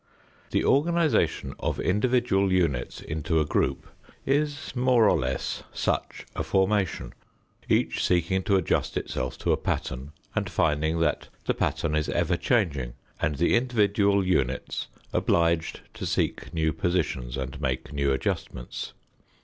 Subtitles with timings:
[0.49, 3.85] The organization of individual units into a group
[4.25, 7.13] is more or less such a formation,
[7.69, 12.35] each seeking to adjust itself to a pattern and finding that the pattern is ever
[12.35, 18.93] changing and the individual units obliged to seek new positions and make new adjustments.